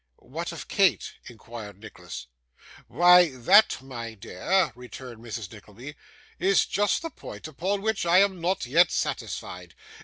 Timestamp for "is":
6.39-6.65